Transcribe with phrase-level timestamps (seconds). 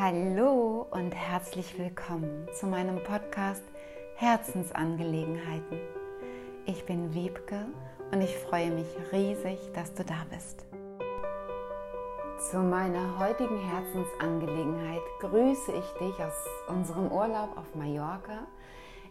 [0.00, 3.64] Hallo und herzlich willkommen zu meinem Podcast
[4.14, 5.80] Herzensangelegenheiten.
[6.66, 7.66] Ich bin Wiebke
[8.12, 10.64] und ich freue mich riesig, dass du da bist.
[12.48, 18.46] Zu meiner heutigen Herzensangelegenheit grüße ich dich aus unserem Urlaub auf Mallorca.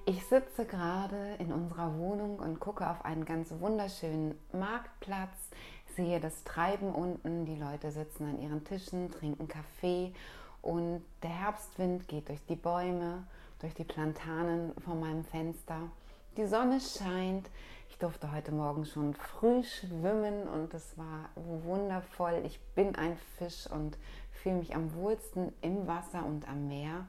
[0.05, 5.49] Ich sitze gerade in unserer Wohnung und gucke auf einen ganz wunderschönen Marktplatz,
[5.97, 10.13] sehe das Treiben unten, die Leute sitzen an ihren Tischen, trinken Kaffee
[10.61, 13.25] und der Herbstwind geht durch die Bäume,
[13.59, 15.79] durch die Plantanen vor meinem Fenster.
[16.37, 17.49] Die Sonne scheint.
[17.89, 22.43] Ich durfte heute Morgen schon früh schwimmen und es war wundervoll.
[22.45, 23.97] Ich bin ein Fisch und
[24.31, 27.07] fühle mich am wohlsten im Wasser und am Meer.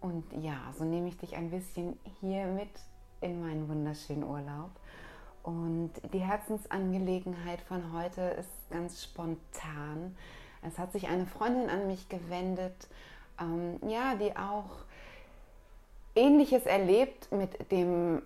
[0.00, 2.68] Und ja, so nehme ich dich ein bisschen hier mit
[3.20, 4.70] in meinen wunderschönen Urlaub.
[5.42, 10.16] Und die Herzensangelegenheit von heute ist ganz spontan.
[10.62, 12.74] Es hat sich eine Freundin an mich gewendet,
[13.40, 14.84] ähm, ja, die auch
[16.14, 18.22] Ähnliches erlebt mit dem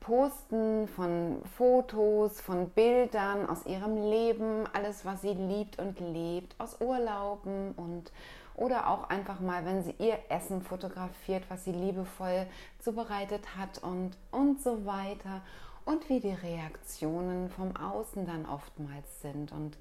[0.00, 6.80] Posten von Fotos, von Bildern aus ihrem Leben, alles, was sie liebt und lebt, aus
[6.80, 8.12] Urlauben und
[8.54, 12.46] oder auch einfach mal, wenn sie ihr Essen fotografiert, was sie liebevoll
[12.78, 15.42] zubereitet hat und und so weiter.
[15.84, 19.52] Und wie die Reaktionen vom Außen dann oftmals sind.
[19.52, 19.76] Und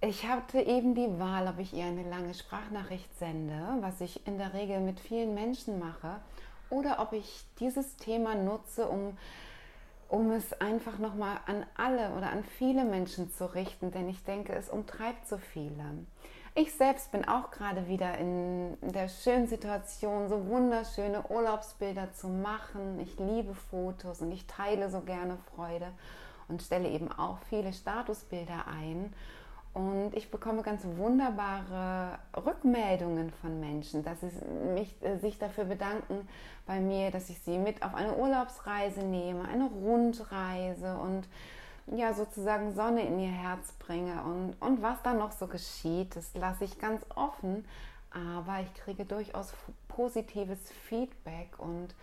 [0.00, 4.38] ich hatte eben die Wahl, ob ich ihr eine lange Sprachnachricht sende, was ich in
[4.38, 6.20] der Regel mit vielen Menschen mache,
[6.70, 9.18] oder ob ich dieses Thema nutze, um,
[10.08, 14.54] um es einfach nochmal an alle oder an viele Menschen zu richten, denn ich denke,
[14.54, 15.84] es umtreibt so viele.
[16.54, 22.98] Ich selbst bin auch gerade wieder in der schönen Situation, so wunderschöne Urlaubsbilder zu machen.
[23.00, 25.92] Ich liebe Fotos und ich teile so gerne Freude
[26.48, 29.12] und stelle eben auch viele Statusbilder ein.
[29.72, 34.30] Und ich bekomme ganz wunderbare Rückmeldungen von Menschen, dass sie
[34.74, 36.28] mich, äh, sich dafür bedanken
[36.66, 41.28] bei mir, dass ich sie mit auf eine Urlaubsreise nehme, eine Rundreise und
[41.86, 44.22] ja sozusagen Sonne in ihr Herz bringe.
[44.24, 47.64] Und, und was dann noch so geschieht, das lasse ich ganz offen,
[48.10, 49.54] aber ich kriege durchaus
[49.86, 50.58] positives
[50.88, 51.94] Feedback und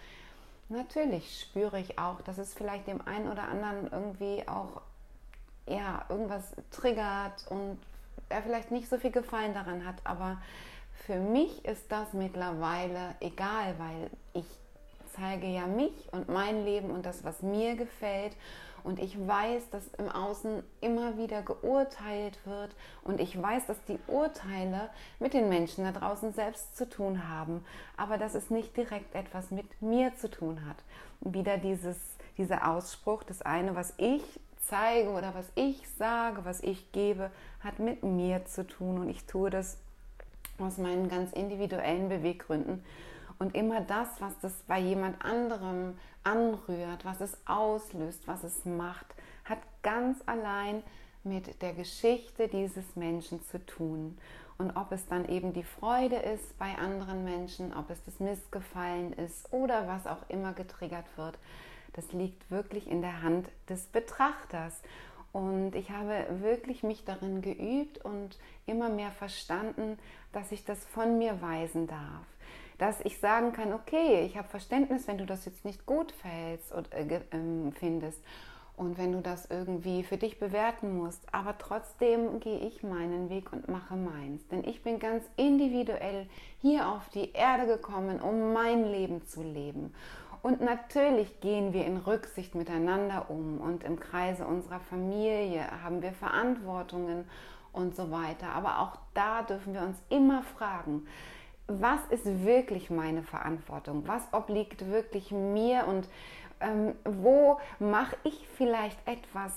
[0.70, 4.82] natürlich spüre ich auch, dass es vielleicht dem einen oder anderen irgendwie auch
[5.68, 7.78] ja, irgendwas triggert und
[8.30, 9.96] er vielleicht nicht so viel Gefallen daran hat.
[10.04, 10.38] Aber
[11.06, 14.46] für mich ist das mittlerweile egal, weil ich
[15.16, 18.36] zeige ja mich und mein Leben und das, was mir gefällt.
[18.84, 22.74] Und ich weiß, dass im Außen immer wieder geurteilt wird.
[23.04, 24.90] Und ich weiß, dass die Urteile
[25.20, 27.66] mit den Menschen da draußen selbst zu tun haben.
[27.98, 30.78] Aber dass es nicht direkt etwas mit mir zu tun hat.
[31.20, 31.98] Wieder dieses,
[32.38, 34.24] dieser Ausspruch, das eine, was ich
[34.68, 39.26] zeige oder was ich sage, was ich gebe, hat mit mir zu tun und ich
[39.26, 39.78] tue das
[40.60, 42.84] aus meinen ganz individuellen Beweggründen.
[43.40, 49.06] Und immer das, was das bei jemand anderem anrührt, was es auslöst, was es macht,
[49.46, 50.82] hat ganz allein
[51.24, 54.18] mit der Geschichte dieses Menschen zu tun.
[54.58, 59.14] Und ob es dann eben die Freude ist bei anderen Menschen, ob es das Missgefallen
[59.14, 61.38] ist oder was auch immer getriggert wird,
[61.98, 64.82] das liegt wirklich in der Hand des Betrachters.
[65.34, 68.38] Und ich habe wirklich mich darin geübt und
[68.68, 69.98] immer mehr verstanden,
[70.32, 72.26] dass ich das von mir weisen darf.
[72.78, 76.72] Dass ich sagen kann, okay, ich habe Verständnis, wenn du das jetzt nicht gut fällst
[76.72, 78.24] und äh, äh, findest
[78.78, 81.34] und wenn du das irgendwie für dich bewerten musst.
[81.34, 84.48] Aber trotzdem gehe ich meinen Weg und mache meins.
[84.50, 86.28] Denn ich bin ganz individuell
[86.62, 89.96] hier auf die Erde gekommen, um mein Leben zu leben.
[90.48, 96.14] Und natürlich gehen wir in Rücksicht miteinander um und im Kreise unserer Familie haben wir
[96.14, 97.26] Verantwortungen
[97.74, 98.54] und so weiter.
[98.56, 101.06] Aber auch da dürfen wir uns immer fragen,
[101.68, 104.08] was ist wirklich meine Verantwortung?
[104.08, 106.08] Was obliegt wirklich mir und
[106.62, 109.52] ähm, wo mache ich vielleicht etwas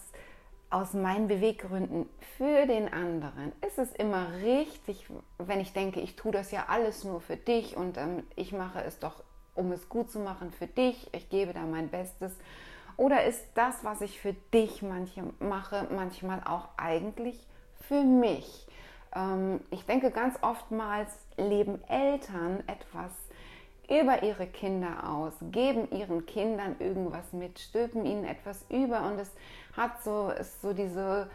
[0.71, 3.53] aus meinen Beweggründen für den anderen?
[3.65, 5.07] Ist es immer richtig,
[5.39, 8.83] wenn ich denke, ich tue das ja alles nur für dich und ähm, ich mache
[8.83, 9.23] es doch
[9.61, 11.09] um es gut zu machen für dich.
[11.13, 12.33] Ich gebe da mein Bestes.
[12.97, 17.47] Oder ist das, was ich für dich manche mache, manchmal auch eigentlich
[17.81, 18.67] für mich?
[19.15, 23.13] Ähm, ich denke, ganz oftmals leben Eltern etwas
[23.89, 29.31] über ihre Kinder aus, geben ihren Kindern irgendwas mit, stülpen ihnen etwas über und es
[29.77, 31.29] hat so, ist so diese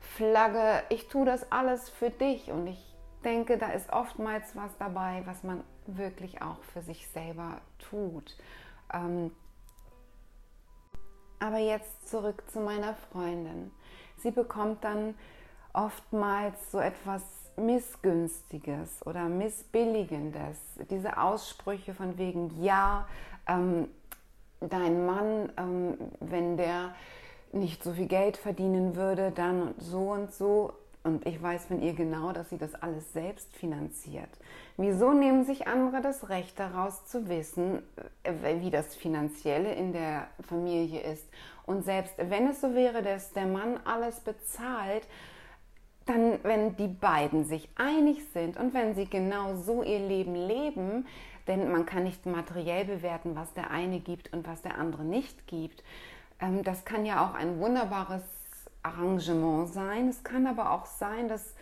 [0.00, 2.94] Flagge, ich tue das alles für dich und ich
[3.24, 8.36] denke, da ist oftmals was dabei, was man wirklich auch für sich selber tut.
[8.92, 9.30] Ähm,
[11.38, 13.70] aber jetzt zurück zu meiner Freundin.
[14.18, 15.14] Sie bekommt dann
[15.72, 17.22] oftmals so etwas
[17.56, 20.58] Missgünstiges oder Missbilligendes,
[20.90, 23.06] diese Aussprüche von wegen, ja,
[23.46, 23.88] ähm,
[24.60, 26.94] dein Mann, ähm, wenn der
[27.52, 30.72] nicht so viel Geld verdienen würde, dann so und so.
[31.04, 34.30] Und ich weiß von ihr genau, dass sie das alles selbst finanziert.
[34.78, 37.82] Wieso nehmen sich andere das Recht daraus zu wissen,
[38.22, 41.28] äh, wie das Finanzielle in der Familie ist?
[41.66, 45.06] Und selbst wenn es so wäre, dass der Mann alles bezahlt,
[46.06, 51.06] dann, wenn die beiden sich einig sind und wenn sie genau so ihr Leben leben,
[51.46, 55.46] denn man kann nicht materiell bewerten, was der eine gibt und was der andere nicht
[55.46, 55.84] gibt.
[56.40, 58.22] Ähm, das kann ja auch ein wunderbares
[58.84, 60.08] Arrangement sein.
[60.08, 61.54] Es kann aber auch sein, dass,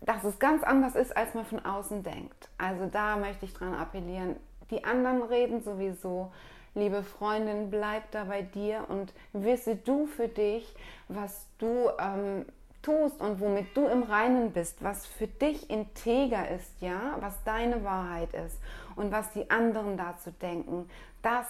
[0.00, 2.48] dass es ganz anders ist, als man von außen denkt.
[2.58, 4.36] Also da möchte ich dran appellieren.
[4.70, 6.32] Die anderen reden sowieso.
[6.74, 10.74] Liebe Freundin, bleib da bei dir und wisse du für dich,
[11.06, 12.46] was du ähm,
[12.82, 17.84] tust und womit du im Reinen bist, was für dich integer ist, ja, was deine
[17.84, 18.58] Wahrheit ist
[18.96, 20.90] und was die anderen dazu denken,
[21.22, 21.46] das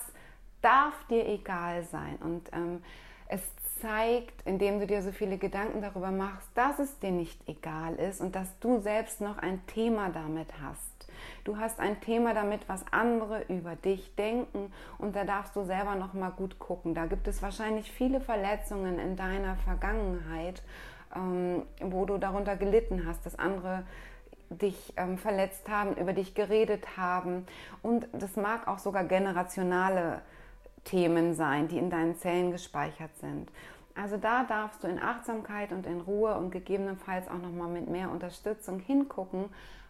[0.61, 2.17] darf dir egal sein.
[2.21, 2.83] Und ähm,
[3.29, 3.43] es
[3.81, 8.21] zeigt, indem du dir so viele Gedanken darüber machst, dass es dir nicht egal ist
[8.21, 10.95] und dass du selbst noch ein Thema damit hast.
[11.45, 15.95] Du hast ein Thema damit, was andere über dich denken und da darfst du selber
[15.95, 16.95] noch mal gut gucken.
[16.95, 20.63] Da gibt es wahrscheinlich viele Verletzungen in deiner Vergangenheit,
[21.15, 23.85] ähm, wo du darunter gelitten hast, dass andere
[24.51, 27.47] dich ähm, verletzt haben, über dich geredet haben
[27.83, 30.23] und das mag auch sogar generationale
[30.85, 33.51] Themen sein, die in deinen Zellen gespeichert sind.
[33.95, 37.89] Also da darfst du in Achtsamkeit und in Ruhe und gegebenenfalls auch noch mal mit
[37.89, 39.47] mehr Unterstützung hingucken,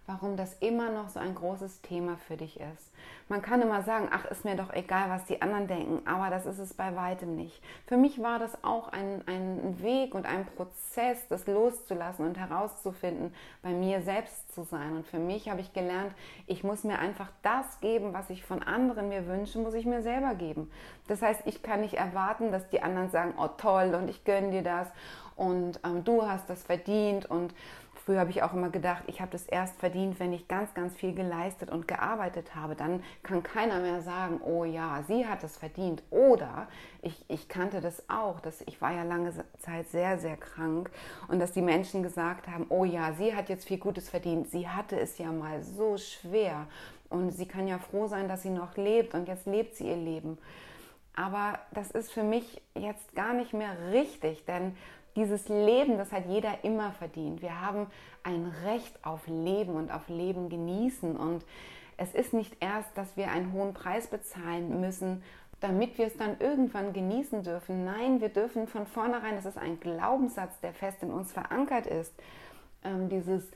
[0.06, 2.93] warum das immer noch so ein großes Thema für dich ist.
[3.29, 6.45] Man kann immer sagen, ach, ist mir doch egal, was die anderen denken, aber das
[6.45, 7.62] ist es bei weitem nicht.
[7.87, 13.35] Für mich war das auch ein, ein Weg und ein Prozess, das loszulassen und herauszufinden,
[13.62, 14.97] bei mir selbst zu sein.
[14.97, 16.15] Und für mich habe ich gelernt,
[16.47, 20.03] ich muss mir einfach das geben, was ich von anderen mir wünsche, muss ich mir
[20.03, 20.71] selber geben.
[21.09, 24.51] Das heißt, ich kann nicht erwarten, dass die anderen sagen, oh toll und ich gönne
[24.51, 24.89] dir das
[25.37, 27.55] und ähm, du hast das verdient und
[28.05, 30.95] Früher habe ich auch immer gedacht, ich habe das erst verdient, wenn ich ganz, ganz
[30.95, 32.75] viel geleistet und gearbeitet habe.
[32.75, 36.03] Dann kann keiner mehr sagen, oh ja, sie hat es verdient.
[36.11, 36.69] Oder
[37.01, 40.91] ich, ich kannte das auch, dass ich war ja lange Zeit sehr, sehr krank
[41.29, 44.51] und dass die Menschen gesagt haben, oh ja, sie hat jetzt viel Gutes verdient.
[44.51, 46.67] Sie hatte es ja mal so schwer
[47.09, 49.97] und sie kann ja froh sein, dass sie noch lebt und jetzt lebt sie ihr
[49.97, 50.37] Leben.
[51.17, 54.77] Aber das ist für mich jetzt gar nicht mehr richtig, denn
[55.17, 57.43] dieses Leben, das hat jeder immer verdient.
[57.43, 57.87] Wir haben
[58.23, 61.17] ein Recht auf Leben und auf Leben genießen.
[61.17, 61.45] Und
[61.97, 65.23] es ist nicht erst, dass wir einen hohen Preis bezahlen müssen,
[65.61, 67.85] damit wir es dann irgendwann genießen dürfen.
[67.85, 72.13] Nein, wir dürfen von vornherein, das ist ein Glaubenssatz, der fest in uns verankert ist,
[72.83, 73.51] ähm, dieses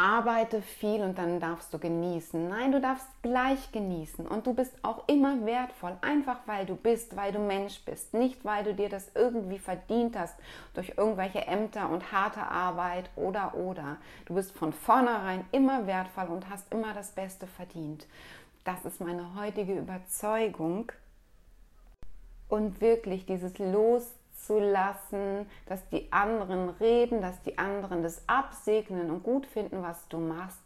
[0.00, 2.48] arbeite viel und dann darfst du genießen.
[2.48, 7.16] Nein, du darfst gleich genießen und du bist auch immer wertvoll, einfach weil du bist,
[7.16, 10.38] weil du Mensch bist, nicht weil du dir das irgendwie verdient hast
[10.72, 13.98] durch irgendwelche Ämter und harte Arbeit oder oder.
[14.24, 18.06] Du bist von vornherein immer wertvoll und hast immer das Beste verdient.
[18.64, 20.92] Das ist meine heutige Überzeugung.
[22.48, 23.58] Und wirklich dieses
[24.48, 30.08] Los zulassen, dass die anderen reden, dass die anderen das absegnen und gut finden, was
[30.08, 30.60] du machst,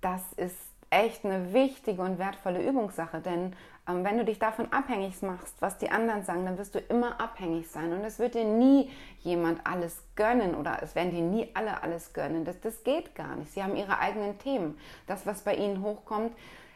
[0.00, 0.56] das ist
[0.88, 3.20] echt eine wichtige und wertvolle Übungssache.
[3.20, 3.54] Denn
[3.88, 7.20] ähm, wenn du dich davon abhängig machst, was die anderen sagen, dann wirst du immer
[7.20, 7.92] abhängig sein.
[7.92, 12.12] Und es wird dir nie jemand alles gönnen oder es werden dir nie alle alles
[12.12, 12.44] gönnen.
[12.44, 13.52] Das, das geht gar nicht.
[13.52, 14.78] Sie haben ihre eigenen Themen.
[15.06, 16.32] Das, was bei ihnen hochkommt,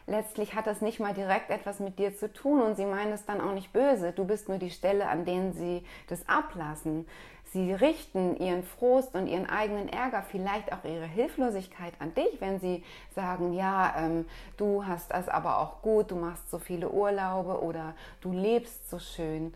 [0.07, 3.25] letztlich hat das nicht mal direkt etwas mit dir zu tun und sie meinen es
[3.25, 4.11] dann auch nicht böse.
[4.11, 7.07] Du bist nur die Stelle, an denen sie das ablassen.
[7.51, 12.59] Sie richten ihren Frust und ihren eigenen Ärger, vielleicht auch ihre Hilflosigkeit an dich, wenn
[12.59, 12.83] sie
[13.15, 14.25] sagen, ja, ähm,
[14.57, 18.99] du hast es aber auch gut, du machst so viele Urlaube oder du lebst so
[18.99, 19.53] schön.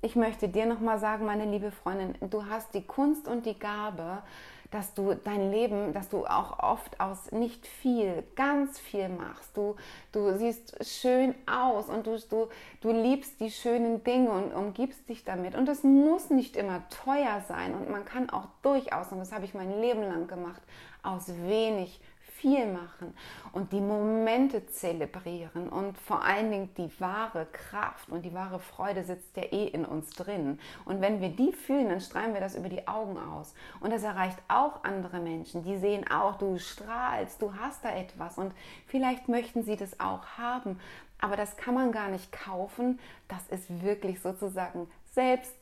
[0.00, 4.22] Ich möchte dir nochmal sagen, meine liebe Freundin, du hast die Kunst und die Gabe,
[4.70, 9.56] dass du dein Leben, dass du auch oft aus nicht viel, ganz viel machst.
[9.56, 9.76] Du,
[10.12, 12.48] du siehst schön aus und du, du,
[12.80, 15.54] du liebst die schönen Dinge und umgibst dich damit.
[15.56, 19.44] Und das muss nicht immer teuer sein und man kann auch durchaus, und das habe
[19.44, 20.62] ich mein Leben lang gemacht,
[21.02, 22.00] aus wenig
[22.40, 23.14] viel machen
[23.52, 29.04] und die Momente zelebrieren und vor allen Dingen die wahre Kraft und die wahre Freude
[29.04, 30.58] sitzt ja eh in uns drin.
[30.86, 33.54] Und wenn wir die fühlen, dann strahlen wir das über die Augen aus.
[33.80, 35.62] Und das erreicht auch andere Menschen.
[35.64, 38.52] Die sehen auch, du strahlst, du hast da etwas und
[38.86, 40.80] vielleicht möchten sie das auch haben.
[41.20, 42.98] Aber das kann man gar nicht kaufen.
[43.28, 45.54] Das ist wirklich sozusagen selbst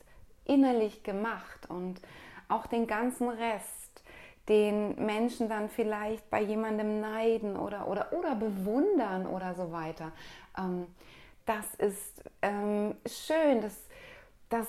[0.45, 1.99] innerlich gemacht und
[2.47, 3.88] auch den ganzen Rest
[4.49, 10.11] den Menschen dann vielleicht bei jemandem neiden oder, oder, oder bewundern oder so weiter.
[10.57, 10.87] Ähm,
[11.45, 13.75] das ist ähm, schön, das,
[14.49, 14.67] das,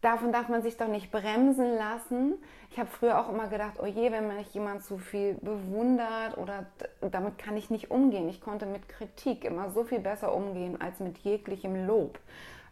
[0.00, 2.34] davon darf man sich doch nicht bremsen lassen.
[2.70, 6.66] Ich habe früher auch immer gedacht, oh je, wenn mich jemand zu viel bewundert oder
[7.00, 8.28] damit kann ich nicht umgehen.
[8.28, 12.18] Ich konnte mit Kritik immer so viel besser umgehen als mit jeglichem Lob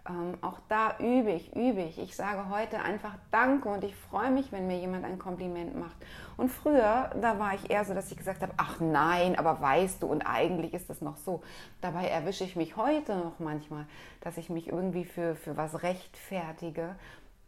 [0.08, 1.98] ähm, auch da übe ich, übe ich.
[1.98, 5.96] Ich sage heute einfach Danke und ich freue mich, wenn mir jemand ein Kompliment macht.
[6.36, 10.02] Und früher, da war ich eher so, dass ich gesagt habe, ach nein, aber weißt
[10.02, 11.42] du, und eigentlich ist das noch so.
[11.80, 13.86] Dabei erwische ich mich heute noch manchmal,
[14.20, 16.94] dass ich mich irgendwie für, für was rechtfertige.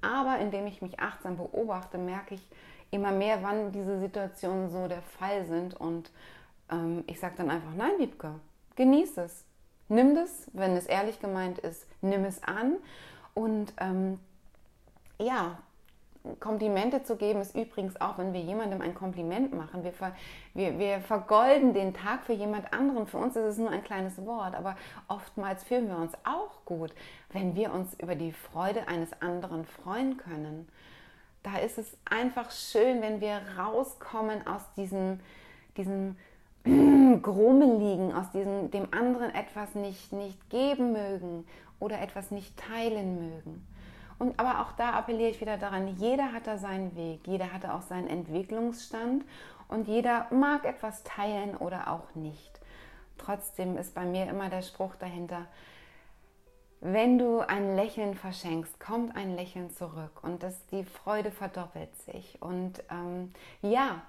[0.00, 2.48] Aber indem ich mich achtsam beobachte, merke ich
[2.90, 5.74] immer mehr, wann diese Situationen so der Fall sind.
[5.74, 6.10] Und
[6.70, 8.34] ähm, ich sage dann einfach, nein, Liebke,
[8.76, 9.44] genieße es
[9.88, 12.76] Nimm das, wenn es ehrlich gemeint ist, nimm es an.
[13.34, 14.20] Und ähm,
[15.18, 15.58] ja,
[16.40, 19.84] Komplimente zu geben ist übrigens auch, wenn wir jemandem ein Kompliment machen.
[19.84, 20.14] Wir, ver,
[20.54, 23.06] wir, wir vergolden den Tag für jemand anderen.
[23.06, 24.76] Für uns ist es nur ein kleines Wort, aber
[25.08, 26.92] oftmals fühlen wir uns auch gut,
[27.32, 30.68] wenn wir uns über die Freude eines anderen freuen können.
[31.42, 35.20] Da ist es einfach schön, wenn wir rauskommen aus diesem,
[35.76, 36.16] diesem
[37.22, 41.46] Grummeligen, aus diesem dem anderen etwas nicht, nicht geben mögen
[41.78, 43.66] oder etwas nicht teilen mögen.
[44.18, 47.64] Und aber auch da appelliere ich wieder daran, jeder hat da seinen Weg, jeder hat
[47.64, 49.24] da auch seinen Entwicklungsstand
[49.68, 52.60] und jeder mag etwas teilen oder auch nicht.
[53.16, 55.46] Trotzdem ist bei mir immer der Spruch dahinter,
[56.80, 62.40] wenn du ein Lächeln verschenkst, kommt ein Lächeln zurück und das, die Freude verdoppelt sich.
[62.40, 63.32] Und ähm,
[63.62, 64.02] ja,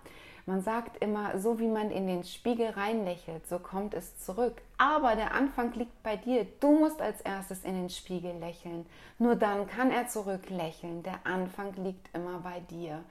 [0.50, 4.62] man sagt immer, so wie man in den Spiegel reinlächelt, so kommt es zurück.
[4.80, 6.48] Aber der Anfang liegt bei dir.
[6.60, 8.88] Du musst als erstes in den Spiegel lächeln.
[9.20, 11.04] Nur dann kann er zurücklächeln.
[11.04, 13.04] Der Anfang liegt immer bei dir.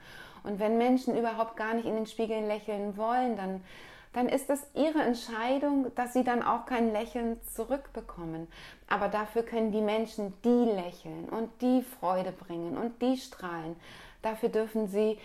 [0.43, 3.63] Und wenn Menschen überhaupt gar nicht in den Spiegel lächeln wollen, dann,
[4.11, 8.47] dann ist es ihre Entscheidung, dass sie dann auch kein Lächeln zurückbekommen.
[8.89, 13.77] Aber dafür können die Menschen, die lächeln und die Freude bringen und die strahlen,
[14.21, 15.17] dafür dürfen sie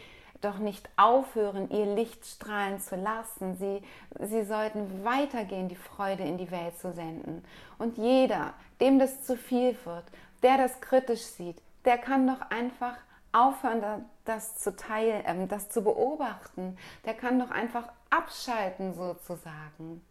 [0.44, 3.56] doch nicht aufhören, ihr Licht strahlen zu lassen.
[3.56, 3.82] Sie,
[4.20, 7.44] sie sollten weitergehen, die Freude in die Welt zu senden.
[7.78, 10.04] Und jeder, dem das zu viel wird,
[10.42, 12.96] der das kritisch sieht, der kann doch einfach
[13.32, 16.78] aufhören, das zu teilen, äh, das zu beobachten.
[17.04, 20.02] Der kann doch einfach abschalten sozusagen.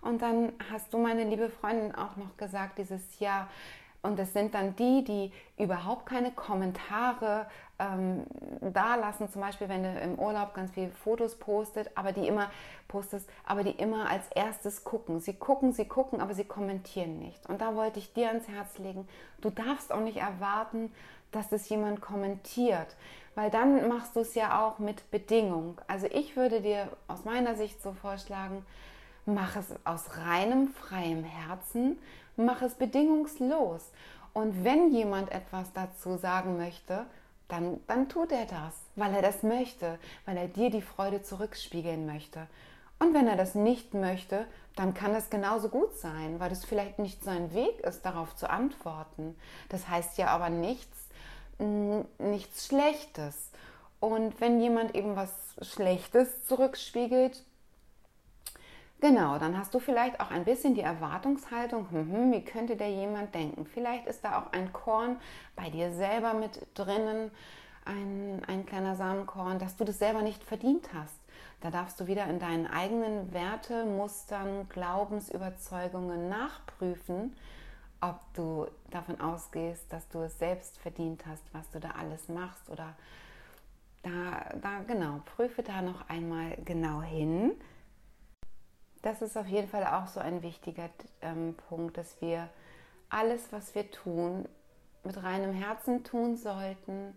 [0.00, 3.48] Und dann hast du, meine liebe Freundin, auch noch gesagt, dieses Jahr,
[4.02, 7.46] und es sind dann die, die überhaupt keine Kommentare
[7.78, 8.24] ähm,
[8.60, 12.50] da lassen, zum Beispiel wenn du im Urlaub ganz viele Fotos postet, aber die immer
[12.88, 15.20] postest, aber die immer als erstes gucken.
[15.20, 17.48] Sie gucken, sie gucken, aber sie kommentieren nicht.
[17.48, 19.08] Und da wollte ich dir ans Herz legen,
[19.40, 20.92] du darfst auch nicht erwarten,
[21.32, 22.96] dass das jemand kommentiert,
[23.34, 25.80] weil dann machst du es ja auch mit Bedingung.
[25.88, 28.64] Also ich würde dir aus meiner Sicht so vorschlagen,
[29.26, 31.98] mach es aus reinem, freiem Herzen
[32.36, 33.90] mach es bedingungslos.
[34.32, 37.06] Und wenn jemand etwas dazu sagen möchte,
[37.48, 42.06] dann, dann tut er das, weil er das möchte, weil er dir die Freude zurückspiegeln
[42.06, 42.46] möchte.
[42.98, 44.46] Und wenn er das nicht möchte,
[44.76, 48.48] dann kann das genauso gut sein, weil es vielleicht nicht sein Weg ist, darauf zu
[48.48, 49.36] antworten.
[49.68, 51.08] Das heißt ja aber nichts,
[52.18, 53.50] nichts Schlechtes.
[54.00, 55.30] Und wenn jemand eben was
[55.62, 57.42] Schlechtes zurückspiegelt,
[59.00, 62.90] Genau, dann hast du vielleicht auch ein bisschen die Erwartungshaltung, hm, hm, wie könnte der
[62.90, 63.66] jemand denken?
[63.66, 65.18] Vielleicht ist da auch ein Korn
[65.56, 67.30] bei dir selber mit drinnen,
[67.84, 71.18] ein, ein kleiner Samenkorn, dass du das selber nicht verdient hast.
[71.60, 77.36] Da darfst du wieder in deinen eigenen Wertemustern, Glaubensüberzeugungen nachprüfen,
[78.00, 82.70] ob du davon ausgehst, dass du es selbst verdient hast, was du da alles machst.
[82.70, 82.94] Oder
[84.02, 84.10] da,
[84.62, 87.52] da genau, prüfe da noch einmal genau hin
[89.04, 90.88] das ist auf jeden Fall auch so ein wichtiger
[91.20, 92.48] ähm, Punkt, dass wir
[93.10, 94.48] alles, was wir tun,
[95.04, 97.16] mit reinem Herzen tun sollten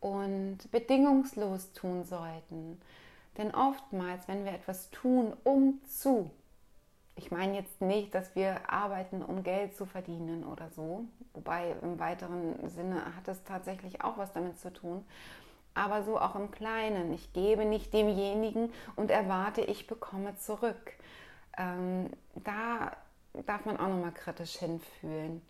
[0.00, 2.80] und bedingungslos tun sollten.
[3.36, 6.28] Denn oftmals, wenn wir etwas tun, um zu,
[7.14, 11.04] ich meine jetzt nicht, dass wir arbeiten, um Geld zu verdienen oder so,
[11.34, 15.04] wobei im weiteren Sinne hat es tatsächlich auch was damit zu tun,
[15.74, 17.12] aber so auch im Kleinen.
[17.12, 20.94] Ich gebe nicht demjenigen und erwarte, ich bekomme zurück
[21.58, 22.96] ähm, da
[23.46, 25.42] darf man auch nochmal kritisch hinfühlen.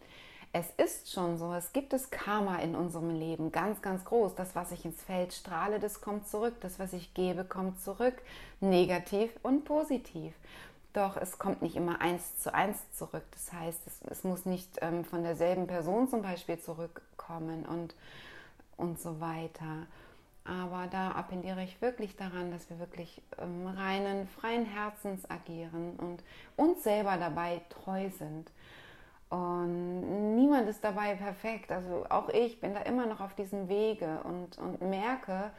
[0.52, 4.34] Es ist schon so, es gibt das Karma in unserem Leben ganz, ganz groß.
[4.34, 6.54] Das, was ich ins Feld strahle, das kommt zurück.
[6.60, 8.14] Das, was ich gebe, kommt zurück.
[8.60, 10.34] Negativ und positiv.
[10.94, 13.24] Doch es kommt nicht immer eins zu eins zurück.
[13.32, 17.94] Das heißt, es, es muss nicht ähm, von derselben Person zum Beispiel zurückkommen und,
[18.78, 19.86] und so weiter.
[20.48, 26.24] Aber da appelliere ich wirklich daran, dass wir wirklich ähm, reinen, freien Herzens agieren und
[26.56, 28.50] uns selber dabei treu sind.
[29.28, 31.70] Und niemand ist dabei perfekt.
[31.70, 35.50] Also auch ich bin da immer noch auf diesem Wege und, und merke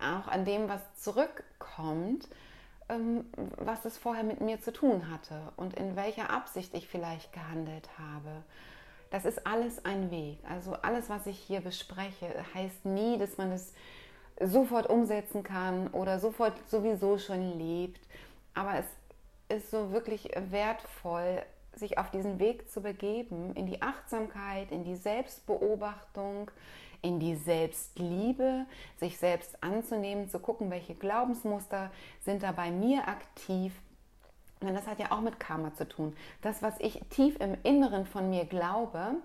[0.00, 2.28] auch an dem, was zurückkommt,
[2.88, 3.26] ähm,
[3.56, 7.88] was es vorher mit mir zu tun hatte und in welcher Absicht ich vielleicht gehandelt
[7.98, 8.42] habe.
[9.10, 10.38] Das ist alles ein Weg.
[10.48, 13.72] Also alles, was ich hier bespreche, heißt nie, dass man es
[14.40, 18.00] sofort umsetzen kann oder sofort sowieso schon lebt.
[18.54, 18.86] Aber es
[19.56, 21.42] ist so wirklich wertvoll,
[21.74, 26.50] sich auf diesen Weg zu begeben, in die Achtsamkeit, in die Selbstbeobachtung,
[27.02, 28.66] in die Selbstliebe,
[28.98, 31.90] sich selbst anzunehmen, zu gucken, welche Glaubensmuster
[32.24, 33.72] sind da bei mir aktiv.
[34.62, 36.16] Denn das hat ja auch mit Karma zu tun.
[36.42, 39.16] Das, was ich tief im Inneren von mir glaube,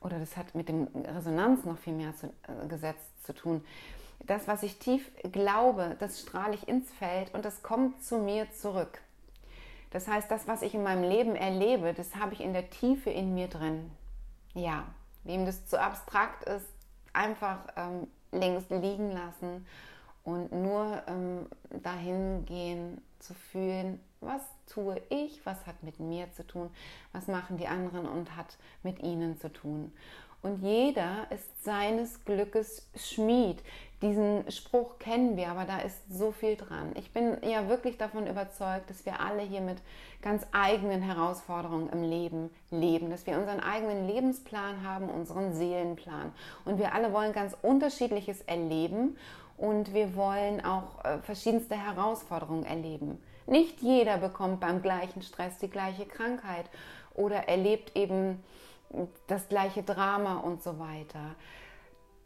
[0.00, 3.64] oder das hat mit dem Resonanz noch viel mehr zu, äh, gesetzt zu tun.
[4.24, 8.50] Das, was ich tief glaube, das strahle ich ins Feld und das kommt zu mir
[8.52, 9.00] zurück.
[9.90, 13.10] Das heißt, das, was ich in meinem Leben erlebe, das habe ich in der Tiefe
[13.10, 13.90] in mir drin.
[14.54, 14.84] Ja,
[15.24, 16.66] wem das zu abstrakt ist,
[17.12, 19.66] einfach ähm, längst liegen lassen
[20.26, 21.46] und nur ähm,
[21.82, 26.68] dahin gehen zu fühlen, was tue ich, was hat mit mir zu tun,
[27.12, 29.92] was machen die anderen und hat mit ihnen zu tun.
[30.42, 33.62] Und jeder ist seines Glückes Schmied.
[34.02, 36.92] Diesen Spruch kennen wir, aber da ist so viel dran.
[36.96, 39.78] Ich bin ja wirklich davon überzeugt, dass wir alle hier mit
[40.22, 46.32] ganz eigenen Herausforderungen im Leben leben, dass wir unseren eigenen Lebensplan haben, unseren Seelenplan.
[46.64, 49.16] Und wir alle wollen ganz unterschiedliches erleben
[49.56, 53.22] und wir wollen auch äh, verschiedenste Herausforderungen erleben.
[53.46, 56.66] Nicht jeder bekommt beim gleichen Stress die gleiche Krankheit
[57.14, 58.42] oder erlebt eben
[59.26, 61.34] das gleiche Drama und so weiter.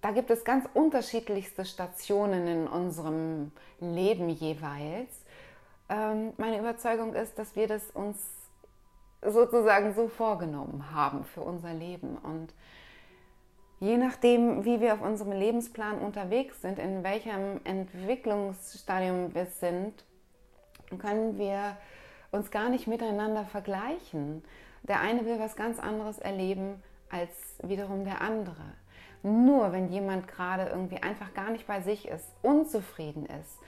[0.00, 5.24] Da gibt es ganz unterschiedlichste Stationen in unserem Leben jeweils.
[5.88, 8.18] Ähm, meine Überzeugung ist, dass wir das uns
[9.22, 12.16] sozusagen so vorgenommen haben für unser Leben.
[12.16, 12.54] Und
[13.80, 20.04] je nachdem, wie wir auf unserem Lebensplan unterwegs sind, in welchem Entwicklungsstadium wir sind,
[20.98, 21.76] können wir
[22.30, 24.44] uns gar nicht miteinander vergleichen.
[24.82, 27.30] Der eine will was ganz anderes erleben als
[27.62, 28.74] wiederum der andere.
[29.22, 33.58] Nur wenn jemand gerade irgendwie einfach gar nicht bei sich ist, unzufrieden ist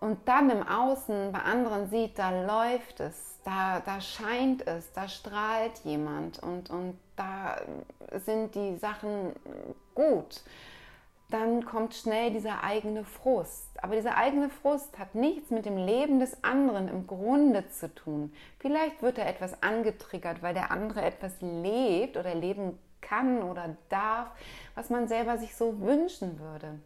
[0.00, 5.08] und dann im Außen bei anderen sieht, da läuft es, da, da scheint es, da
[5.08, 7.60] strahlt jemand und, und da
[8.24, 9.32] sind die Sachen
[9.94, 10.42] gut,
[11.30, 13.68] dann kommt schnell dieser eigene Frust.
[13.82, 18.32] Aber dieser eigene Frust hat nichts mit dem Leben des anderen im Grunde zu tun.
[18.58, 24.28] Vielleicht wird er etwas angetriggert, weil der andere etwas lebt oder leben kann oder darf,
[24.74, 26.78] was man selber sich so wünschen würde.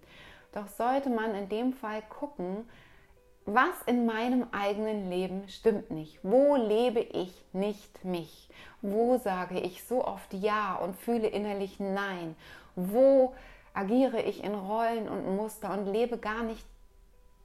[0.52, 2.68] Doch sollte man in dem Fall gucken,
[3.54, 6.18] was in meinem eigenen Leben stimmt nicht.
[6.22, 8.50] Wo lebe ich nicht mich?
[8.82, 12.36] Wo sage ich so oft Ja und fühle innerlich Nein?
[12.76, 13.34] Wo
[13.72, 16.64] agiere ich in Rollen und Muster und lebe gar nicht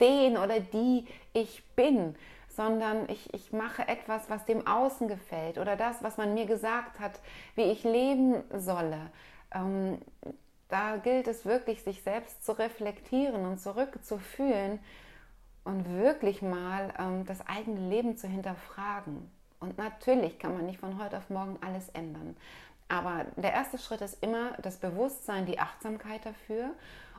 [0.02, 2.16] den oder die ich bin,
[2.50, 7.00] sondern ich, ich mache etwas, was dem Außen gefällt oder das, was man mir gesagt
[7.00, 7.18] hat,
[7.56, 9.10] wie ich leben solle.
[9.56, 10.00] Ähm,
[10.68, 14.80] da gilt es wirklich, sich selbst zu reflektieren und zurückzufühlen
[15.64, 19.32] und wirklich mal ähm, das eigene Leben zu hinterfragen.
[19.60, 22.36] Und natürlich kann man nicht von heute auf morgen alles ändern.
[22.90, 26.72] Aber der erste Schritt ist immer das Bewusstsein, die Achtsamkeit dafür.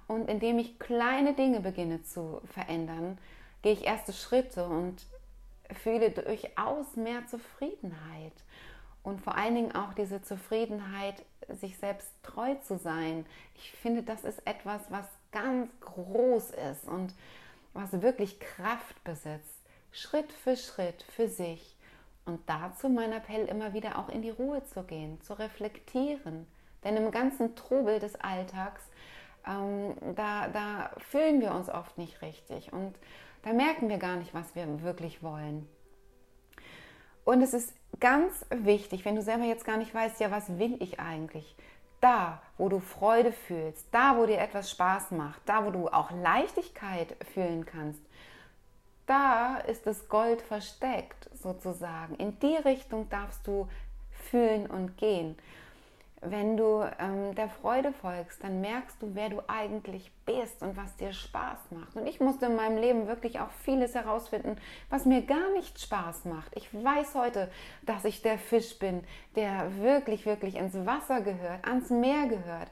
[0.07, 3.18] Und indem ich kleine Dinge beginne zu verändern,
[3.62, 5.07] gehe ich erste Schritte und
[5.83, 8.35] fühle durchaus mehr Zufriedenheit.
[9.02, 13.26] Und vor allen Dingen auch diese Zufriedenheit, sich selbst treu zu sein.
[13.54, 17.14] Ich finde, das ist etwas, was ganz groß ist und
[17.74, 19.60] was wirklich Kraft besitzt.
[19.92, 21.76] Schritt für Schritt für sich.
[22.24, 26.46] Und dazu mein Appell immer wieder auch in die Ruhe zu gehen, zu reflektieren.
[26.82, 28.82] Denn im ganzen Trubel des Alltags,
[29.46, 32.72] ähm, da, da fühlen wir uns oft nicht richtig.
[32.72, 32.94] Und
[33.42, 35.68] da merken wir gar nicht, was wir wirklich wollen.
[37.24, 40.76] Und es ist ganz wichtig, wenn du selber jetzt gar nicht weißt, ja, was will
[40.80, 41.56] ich eigentlich?
[42.04, 46.10] Da, wo du Freude fühlst, da, wo dir etwas Spaß macht, da, wo du auch
[46.10, 48.02] Leichtigkeit fühlen kannst,
[49.06, 52.16] da ist das Gold versteckt sozusagen.
[52.16, 53.70] In die Richtung darfst du
[54.10, 55.38] fühlen und gehen
[56.26, 60.96] wenn du ähm, der Freude folgst, dann merkst du, wer du eigentlich bist und was
[60.96, 61.96] dir Spaß macht.
[61.96, 64.56] Und ich musste in meinem Leben wirklich auch vieles herausfinden,
[64.90, 66.56] was mir gar nicht Spaß macht.
[66.56, 67.50] Ich weiß heute,
[67.82, 69.04] dass ich der Fisch bin,
[69.37, 72.70] der wirklich, wirklich ins Wasser gehört, ans Meer gehört.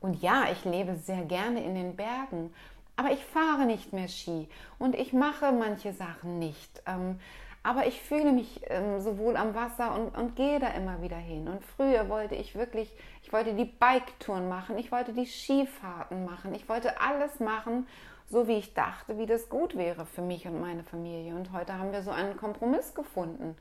[0.00, 2.52] Und ja, ich lebe sehr gerne in den Bergen,
[2.96, 6.82] aber ich fahre nicht mehr Ski und ich mache manche Sachen nicht.
[6.86, 7.18] Ähm,
[7.64, 11.48] aber ich fühle mich ähm, so am Wasser und, und gehe da immer wieder hin.
[11.48, 16.54] Und früher wollte ich wirklich, ich wollte die Bike-Touren machen, ich wollte die Skifahrten machen,
[16.54, 17.86] ich wollte alles machen,
[18.28, 21.34] so wie ich dachte, wie das gut wäre für mich und meine Familie.
[21.34, 23.56] Und heute haben wir so einen Kompromiss gefunden.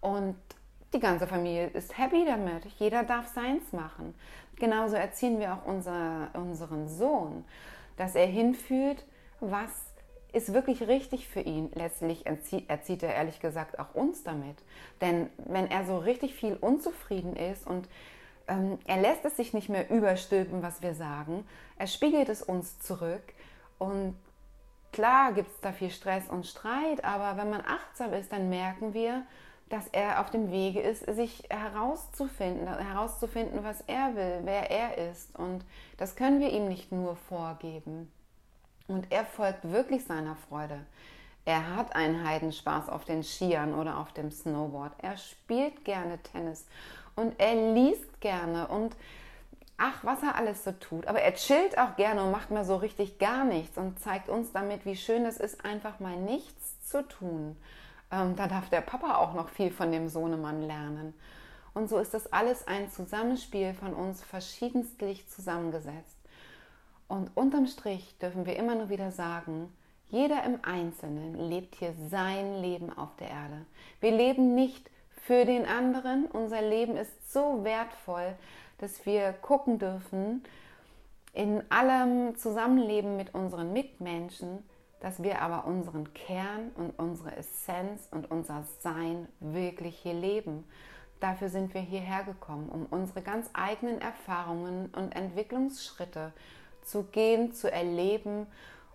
[0.00, 0.36] Und
[0.92, 2.64] die ganze Familie ist happy damit.
[2.78, 4.14] Jeder darf seins machen.
[4.56, 7.44] Genauso erziehen wir auch unser, unseren Sohn,
[7.96, 9.04] dass er hinführt,
[9.38, 9.85] was
[10.36, 11.70] ist wirklich richtig für ihn.
[11.74, 14.56] Letztlich erzieht, erzieht er ehrlich gesagt auch uns damit.
[15.00, 17.88] Denn wenn er so richtig viel unzufrieden ist und
[18.46, 21.46] ähm, er lässt es sich nicht mehr überstülpen, was wir sagen,
[21.78, 23.22] er spiegelt es uns zurück
[23.78, 24.14] und
[24.92, 28.92] klar gibt es da viel Stress und Streit, aber wenn man achtsam ist, dann merken
[28.92, 29.22] wir,
[29.70, 35.34] dass er auf dem Wege ist, sich herauszufinden, herauszufinden, was er will, wer er ist.
[35.36, 35.64] Und
[35.96, 38.12] das können wir ihm nicht nur vorgeben.
[38.88, 40.78] Und er folgt wirklich seiner Freude.
[41.44, 44.92] Er hat einen Heidenspaß auf den Skiern oder auf dem Snowboard.
[44.98, 46.66] Er spielt gerne Tennis
[47.14, 48.96] und er liest gerne und
[49.76, 51.06] ach, was er alles so tut.
[51.06, 54.52] Aber er chillt auch gerne und macht mal so richtig gar nichts und zeigt uns
[54.52, 57.56] damit, wie schön es ist, einfach mal nichts zu tun.
[58.10, 61.14] Ähm, da darf der Papa auch noch viel von dem Sohnemann lernen.
[61.74, 66.15] Und so ist das alles ein Zusammenspiel von uns verschiedenstlich zusammengesetzt.
[67.08, 69.72] Und unterm Strich dürfen wir immer nur wieder sagen,
[70.08, 73.66] jeder im Einzelnen lebt hier sein Leben auf der Erde.
[74.00, 74.90] Wir leben nicht
[75.22, 76.26] für den anderen.
[76.26, 78.34] Unser Leben ist so wertvoll,
[78.78, 80.44] dass wir gucken dürfen,
[81.32, 84.62] in allem Zusammenleben mit unseren Mitmenschen,
[85.00, 90.64] dass wir aber unseren Kern und unsere Essenz und unser Sein wirklich hier leben.
[91.20, 96.32] Dafür sind wir hierher gekommen, um unsere ganz eigenen Erfahrungen und Entwicklungsschritte
[96.86, 98.46] zu gehen, zu erleben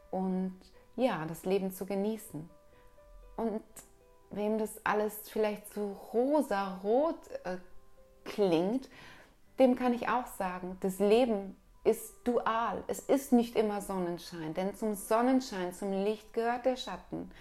[0.10, 0.58] und
[0.96, 2.50] ja, das Leben zu genießen.
[3.38, 3.62] Und
[4.30, 7.58] wem das alles vielleicht so rosa-rot äh,
[8.24, 8.90] klingt,
[9.60, 12.84] dem kann ich auch sagen, das Leben ist dual.
[12.88, 17.32] Es ist nicht immer Sonnenschein, denn zum Sonnenschein, zum Licht gehört der Schatten.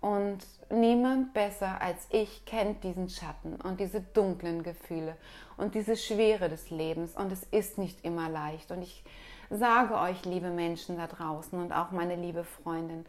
[0.00, 0.38] Und
[0.70, 5.16] niemand besser als ich kennt diesen Schatten und diese dunklen Gefühle
[5.56, 7.16] und diese Schwere des Lebens.
[7.16, 8.70] Und es ist nicht immer leicht.
[8.70, 9.02] Und ich
[9.50, 13.06] sage euch, liebe Menschen da draußen und auch meine liebe Freundin,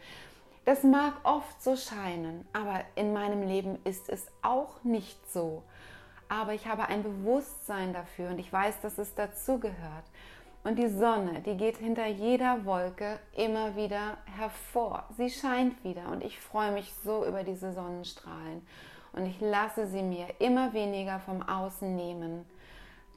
[0.65, 5.63] das mag oft so scheinen, aber in meinem Leben ist es auch nicht so.
[6.28, 10.06] Aber ich habe ein Bewusstsein dafür und ich weiß, dass es dazugehört.
[10.63, 15.06] Und die Sonne, die geht hinter jeder Wolke immer wieder hervor.
[15.17, 18.67] Sie scheint wieder und ich freue mich so über diese Sonnenstrahlen.
[19.13, 22.45] Und ich lasse sie mir immer weniger vom Außen nehmen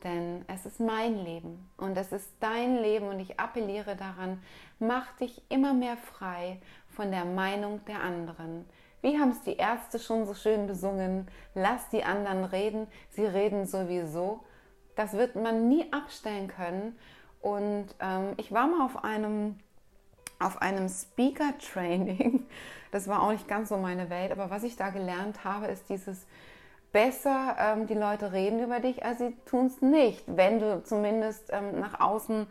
[0.05, 4.43] denn es ist mein Leben und es ist dein Leben und ich appelliere daran,
[4.79, 8.65] mach dich immer mehr frei von der Meinung der anderen.
[9.01, 11.27] Wie haben es die Ärzte schon so schön besungen?
[11.55, 14.45] Lass die anderen reden, sie reden sowieso.
[14.95, 16.97] Das wird man nie abstellen können.
[17.41, 19.59] Und ähm, ich war mal auf einem,
[20.39, 22.47] auf einem Speaker-Training.
[22.93, 25.89] Das war auch nicht ganz so meine Welt, aber was ich da gelernt habe, ist
[25.89, 26.27] dieses
[26.93, 31.51] besser, ähm, die Leute reden über dich, als sie tun es nicht, wenn du zumindest
[31.51, 32.47] ähm, nach, außen,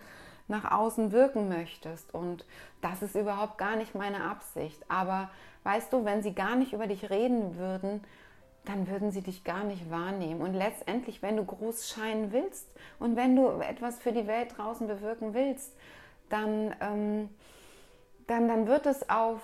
[0.48, 2.14] nach außen wirken möchtest.
[2.14, 2.46] Und
[2.82, 4.84] das ist überhaupt gar nicht meine Absicht.
[4.90, 5.30] Aber
[5.64, 8.04] weißt du, wenn sie gar nicht über dich reden würden,
[8.66, 10.42] dann würden sie dich gar nicht wahrnehmen.
[10.42, 12.68] Und letztendlich, wenn du groß scheinen willst
[13.00, 15.76] und wenn du etwas für die Welt draußen bewirken willst,
[16.30, 17.30] dann, ähm,
[18.28, 19.42] dann, dann wird es auf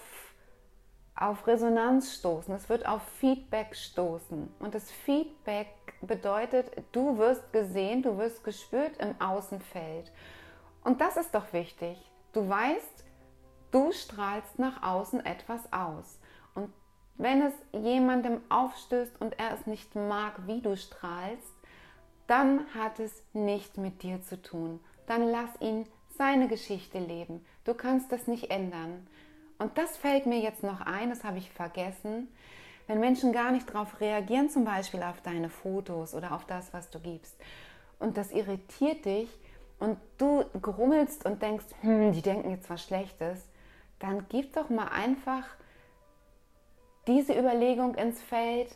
[1.17, 4.49] auf Resonanz stoßen, es wird auf Feedback stoßen.
[4.59, 5.67] Und das Feedback
[6.01, 10.11] bedeutet, du wirst gesehen, du wirst gespürt im Außenfeld.
[10.83, 11.97] Und das ist doch wichtig.
[12.33, 13.03] Du weißt,
[13.71, 16.19] du strahlst nach außen etwas aus.
[16.53, 16.71] Und
[17.15, 21.55] wenn es jemandem aufstößt und er es nicht mag, wie du strahlst,
[22.27, 24.79] dann hat es nicht mit dir zu tun.
[25.07, 27.45] Dann lass ihn seine Geschichte leben.
[27.63, 29.07] Du kannst das nicht ändern.
[29.59, 32.27] Und das fällt mir jetzt noch ein, das habe ich vergessen.
[32.85, 36.89] Wenn Menschen gar nicht darauf reagieren, zum Beispiel auf deine Fotos oder auf das, was
[36.89, 37.35] du gibst,
[37.99, 39.29] und das irritiert dich
[39.79, 43.47] und du grummelst und denkst, hm, die denken jetzt was Schlechtes,
[43.99, 45.43] dann gib doch mal einfach
[47.07, 48.75] diese Überlegung ins Feld.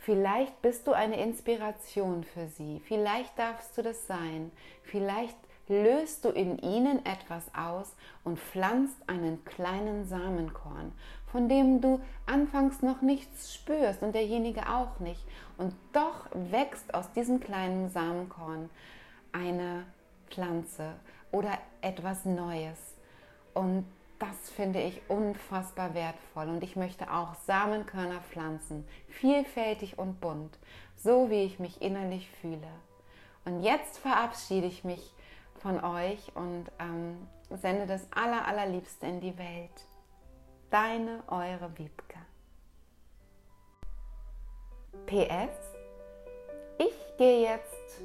[0.00, 2.80] Vielleicht bist du eine Inspiration für sie.
[2.86, 4.50] Vielleicht darfst du das sein.
[4.82, 5.36] Vielleicht
[5.68, 10.92] löst du in ihnen etwas aus und pflanzt einen kleinen Samenkorn,
[11.30, 15.24] von dem du anfangs noch nichts spürst und derjenige auch nicht.
[15.56, 18.70] Und doch wächst aus diesem kleinen Samenkorn
[19.32, 19.84] eine
[20.28, 20.94] Pflanze
[21.32, 22.78] oder etwas Neues.
[23.54, 23.86] Und
[24.18, 26.48] das finde ich unfassbar wertvoll.
[26.48, 30.58] Und ich möchte auch Samenkörner pflanzen, vielfältig und bunt,
[30.96, 32.68] so wie ich mich innerlich fühle.
[33.44, 35.13] Und jetzt verabschiede ich mich
[35.64, 39.86] von euch und ähm, sende das aller, allerliebste in die Welt.
[40.70, 42.18] Deine, eure Wiebke.
[45.06, 45.56] PS,
[46.76, 48.02] ich gehe jetzt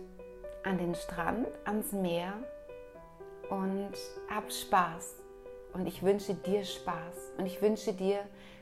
[0.63, 2.33] an den Strand, ans Meer
[3.49, 3.93] und
[4.33, 5.15] hab Spaß.
[5.73, 7.33] Und ich wünsche dir Spaß.
[7.37, 8.21] Und ich wünsche dir,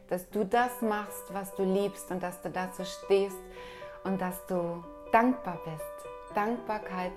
[0.09, 3.37] dass du das machst, was du liebst und dass du dazu stehst
[4.03, 6.33] und dass du dankbar bist.
[6.33, 7.11] Dankbarkeit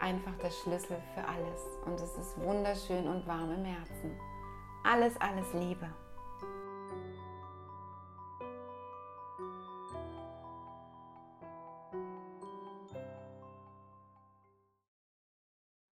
[0.00, 1.78] einfach der Schlüssel für alles.
[1.86, 4.18] Und es ist wunderschön und warm im Herzen.
[4.84, 5.88] Alles, alles Liebe.